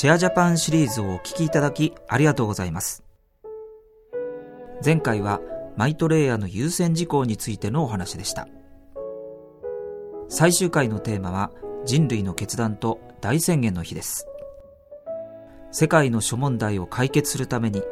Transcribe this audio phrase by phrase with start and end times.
[0.00, 3.04] シェアジャパンシリーズをお聞きいただきありがとうございます。
[4.82, 5.42] 前回は
[5.76, 8.48] マイトレイヤーの優先事項についてのお話でした。
[10.30, 11.50] 最終回のテーマは
[11.84, 14.26] 人類の決断と大宣言の日です。
[15.70, 17.82] 世界の諸問題を解決するために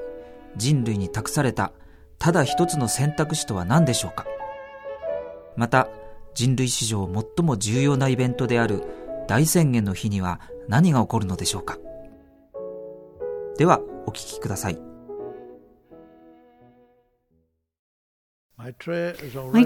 [0.56, 1.72] 人類に託された
[2.18, 4.24] ただ一つの選択肢とは何でしょうか
[5.56, 5.90] また
[6.32, 8.82] 人類史上最も重要なイベントである
[9.28, 11.76] 大宣言の日には何が起こるのでしょうか
[13.58, 14.78] ではお聞きください。
[18.56, 18.74] マイ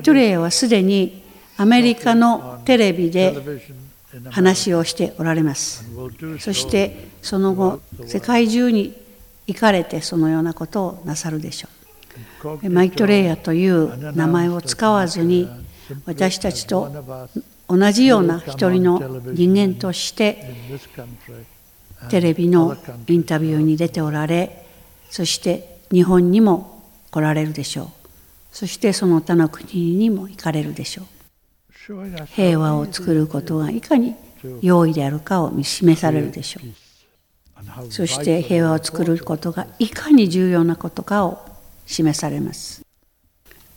[0.03, 1.23] トレイはすでに
[1.59, 3.37] アメリカのテレビで
[4.31, 5.85] 話をしておられます。
[6.41, 8.99] そしてその後世界中に
[9.47, 11.69] 行かれてそのようなことをなさるでしょ
[12.63, 12.71] う。
[12.71, 15.51] マイトレイヤという名前を使わずに
[16.07, 16.91] 私たちと
[17.69, 20.51] 同じような一人の人間として
[22.09, 22.77] テレビの
[23.09, 24.67] インタビューに出ておられ
[25.11, 27.89] そして日本にも来られるでしょう。
[28.51, 31.07] そしてその他の国にも行かれるでしょう。
[32.27, 34.15] 平和を作ることがいかに
[34.63, 37.93] 容易であるかを示されるでしょう。
[37.93, 41.45] そして平和を作ることがいかに重要なことかを
[41.87, 42.83] 示されます。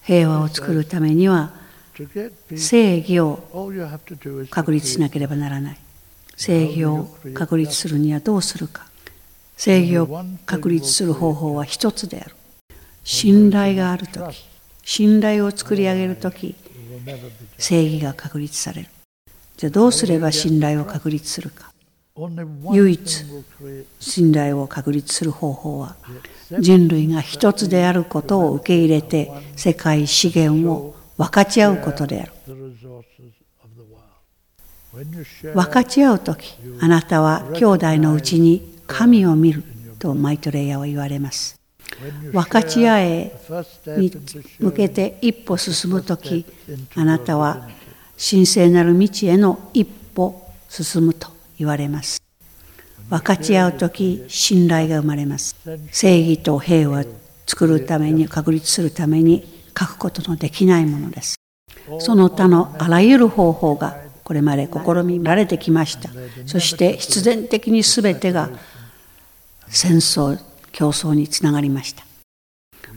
[0.03, 1.51] 平和を作るためには
[2.55, 3.69] 正義を
[4.49, 5.77] 確立しなければならない。
[6.35, 8.85] 正義を確立するにはどうするか。
[9.57, 12.35] 正義を確立する方法は一つである。
[13.03, 14.45] 信頼がある時
[14.83, 16.55] 信頼を作り上げる時
[17.57, 18.89] 正義が確立される。
[19.57, 21.71] じゃあどうすれば信頼を確立するか。
[22.71, 23.25] 唯一
[23.99, 25.97] 信頼を確立する方法は
[26.59, 32.31] 人類が一つであることを受け入れて世界資源を分かち合うことである。
[35.53, 39.63] 分かち合う時あなたは兄弟のうちに神を見る
[39.99, 41.59] とマイトレイヤーは言われます。
[42.31, 43.31] 分かち合え
[43.97, 44.11] に
[44.59, 46.45] 向けて一歩進む時
[46.95, 47.67] あなたは
[48.17, 52.21] 神聖なる道への一歩進むと言われます。
[53.09, 55.55] 分かち合う時信頼が生まれます。
[55.91, 57.05] 正義と平和を
[57.45, 59.45] 作るために確立するために
[59.77, 61.35] 書くことのできないものです。
[61.99, 66.09] その他のあらゆる方法がこれまで試みられてきました。
[66.47, 68.49] そして必然的に全てが
[69.67, 70.41] 戦争
[70.71, 72.03] 競争につながりました。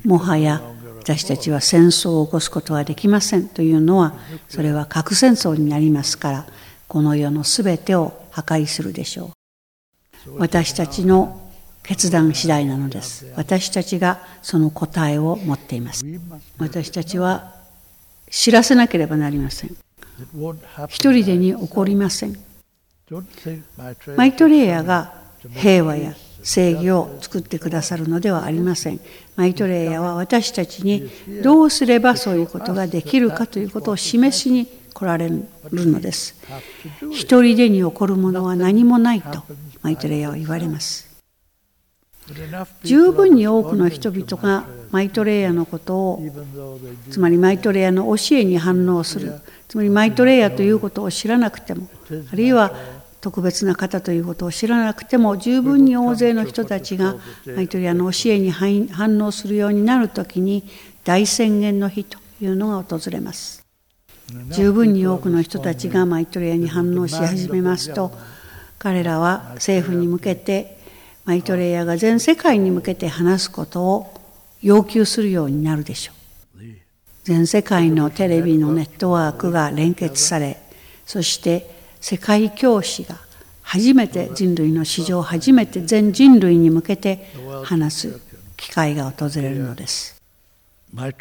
[0.04, 0.62] もはや
[1.00, 4.14] 私たちは戦争を起こすことはできませんというのは
[4.48, 6.46] それは核戦争になりますから
[6.86, 9.32] この世の全てを破壊するでしょ
[10.26, 10.38] う。
[10.38, 11.50] 私たちの
[11.82, 13.30] 決断次第なのです。
[13.36, 16.06] 私たちがその答えを持っています。
[16.56, 17.54] 私たちは
[18.30, 19.76] 知らせなければなりません。
[20.88, 22.36] 一人でに起こりません
[24.16, 25.14] マイトレイヤーが
[25.54, 29.00] 平和や正義を作ってくださるのではありません。
[29.36, 31.08] マイトレイヤーは私たちに
[31.42, 36.34] どうすればそういうことができるかということを示しに来られるのです。
[37.12, 39.42] 一人でに起こるものは何もないと
[39.82, 41.08] マイトレイヤーは言われます。
[42.82, 46.22] 十分に多くの人々がマイトレイヤーのことを
[47.10, 49.40] つまりマイトレイヤーの教えに反応する。
[49.68, 51.88] つまりマイトレイヤーということを知らなくても
[52.32, 52.72] あるいは
[53.20, 57.16] 特別な方ということを知らなくても十分に大勢の人たちが
[57.54, 60.64] マイトリアの教えに反応するようになる時に
[61.04, 63.64] 大宣言の日というのが訪れます。
[64.50, 68.12] 十分に多くの人たちがマイトリアに反応し始めますと
[68.78, 70.78] 彼らは政府に向けて
[71.24, 74.17] マイトレイヤーが全世界に向けて話すことを
[74.62, 76.18] 要求するようになるでしょう
[77.24, 80.56] 全世界のテレビのネットワークが連結され
[81.04, 83.16] そして世界教師が
[83.62, 87.26] 初めて人類の史上初めて全人類に向けて
[87.64, 88.20] 話す
[88.56, 90.18] 機会が訪れるのです。
[90.90, 91.14] マイ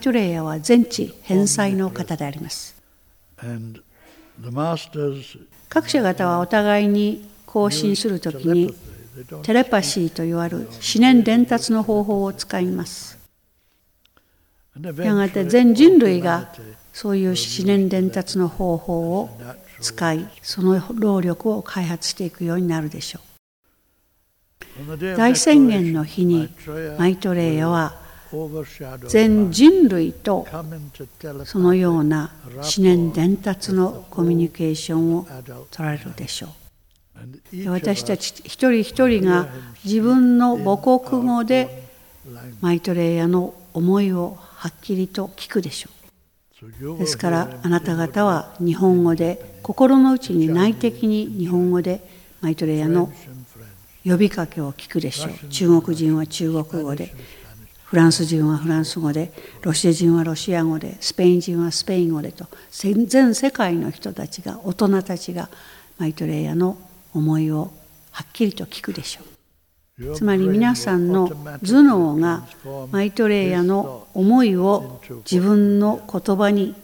[0.00, 2.76] トレイヤは全知返済の方であります。
[5.68, 8.72] 各社方はお互いに交信するときに
[9.42, 10.68] テレパシーといわれる思
[11.00, 13.18] 念伝達の方法を使います。
[14.96, 16.52] やがて全人類が
[16.92, 19.30] そういう思念伝達の方法を
[19.80, 26.48] 使いその労力を開発していくようになるでしょう大宣言の日に
[26.98, 27.96] マイトレイヤは
[29.08, 30.46] 全人類と
[31.44, 35.26] そのような思念伝達のコミュニケーションを
[35.70, 36.67] 取られるでしょう
[37.66, 39.48] 私たち一人一人が
[39.84, 41.88] 自分の母国語で
[42.60, 46.98] マイトレイヤの思いをはっきりと聞くでしょう。
[46.98, 52.00] ですからあなた方は日本語で心の内に内的に日本語で
[52.40, 53.12] マイトレイヤの
[54.04, 55.48] 呼びかけを聞くでしょう。
[55.48, 57.14] 中国人は中国語で
[57.84, 59.32] フランス人はフランス語で
[59.62, 65.48] ロシア人はロシア語でスペイン人はスペイン語でと全世界の人たちが大人たちが
[65.96, 66.76] マイトレイヤの
[67.18, 67.72] 思いを
[68.10, 69.38] はっきりと聞くでしょう。
[70.14, 72.46] つまり皆さんの頭脳が
[72.92, 75.00] マイトレイヤの思いを
[75.30, 76.76] 自分の言葉に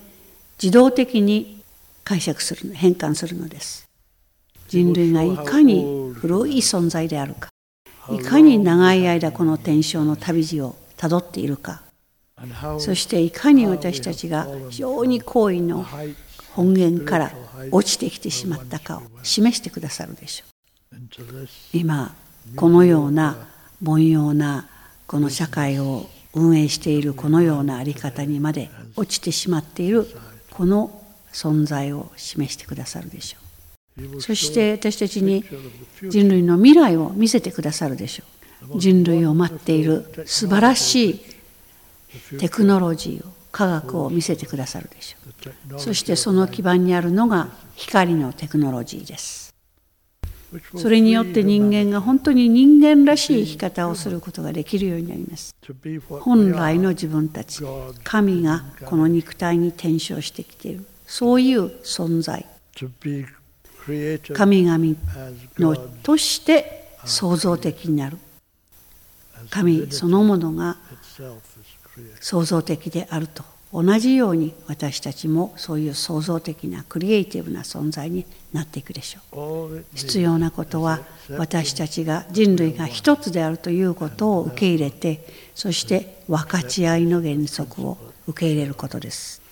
[0.60, 1.62] 自動的に
[2.02, 3.88] 解釈する変換するのです
[4.66, 7.50] 人類がいかに古い存在であるか
[8.10, 11.82] いかに長い間この天正の旅路をたどっているか
[12.78, 15.86] そしていかに私たちが非常に行為の
[16.54, 17.32] 本源から
[17.70, 20.98] 落ちてきてしまったかを示してくださるでしょう。
[21.72, 22.14] 今
[22.56, 23.36] このような
[23.84, 24.68] 凡庸な
[25.06, 30.06] この社会を運営しているこのような在り方にまで落ちてしまっている
[30.50, 31.02] この
[31.32, 34.20] 存在を示してくださるでしょう。
[34.20, 35.44] そして私たちに
[36.08, 38.24] 人類の未来を見せてくださるでしょ
[38.70, 38.78] う。
[38.78, 41.20] 人類を待っている素晴らしい
[42.38, 45.78] テクノロジーを科学を見せてくださるでしょう。
[45.78, 47.46] そしてその基盤にあるのが
[47.76, 49.54] 光のテクノロジーです。
[50.76, 55.54] それによって人間が本当に人間らしい生き方をすることができるようになります。
[56.20, 57.62] 本来の自分たち
[58.02, 60.84] 神がこの肉体に転生してきている。
[61.06, 62.44] そういう存在。
[64.32, 64.96] 神々
[65.58, 68.18] のとして創造的になる。
[69.50, 70.76] 神そのものが
[72.20, 73.44] 創造的であると。
[73.74, 79.84] 同じように私たちもそういう創造的なクリエイティブな存在になっていくでしょう。
[79.96, 81.00] 必要なことは
[81.38, 85.26] 私たちが人類が一つであるということを受け入れて
[85.56, 87.98] そして分かち合いの原則を
[88.28, 89.42] 受け入れることです。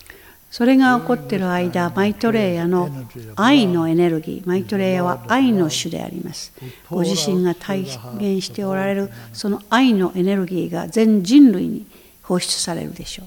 [0.52, 2.90] それが起こっている間マイトレイヤの
[3.34, 6.52] 愛のエネルギーマイトレイヤは愛の種であります。
[6.88, 11.86] ご自身が体現しておられるその愛のエネルギーが全人類に
[12.22, 13.26] 放出されるでしょう。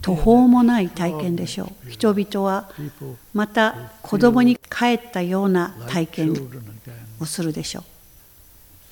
[0.00, 1.90] 途方もない体験でしょう。
[1.90, 2.70] 人々は
[3.34, 6.34] また子供に帰ったような体験
[7.20, 7.84] をするでしょ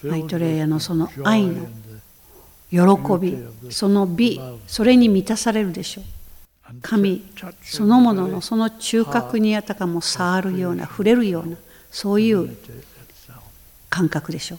[0.04, 0.08] う。
[0.08, 1.66] マイトレイヤのその愛の
[2.70, 2.78] 喜
[3.20, 3.38] び
[3.70, 6.04] その美それに満たされるでしょう。
[6.80, 7.22] 神
[7.62, 11.56] そのもののその中核にあたかも触るような触れるような
[11.90, 12.56] そういう
[13.90, 14.58] 感覚でしょう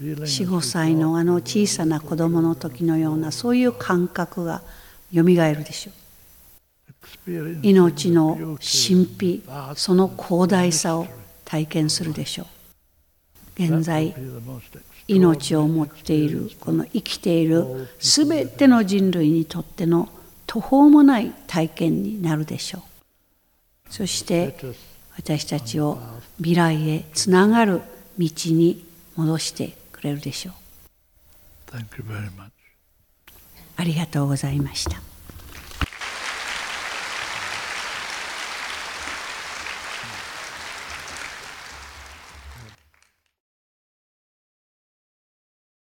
[0.00, 4.62] 45歳のあの小さな子供の時のようなそういう感覚が
[5.12, 5.94] よみがえるでしょう。
[7.62, 9.42] 命の神秘
[9.76, 11.06] その広大さを
[11.44, 12.46] 体験するでしょう。
[13.62, 14.14] 現在
[15.06, 20.08] 命を持っているこの生きている全ての人類にとっての
[20.46, 22.82] 途方もない体験になるでしょう。
[23.92, 24.56] そして
[25.16, 25.98] 私たちを
[26.38, 27.82] 未来へつながる
[28.18, 28.86] 道に
[29.16, 30.54] 戻してくれるでしょう。
[33.76, 35.09] ありがとうございました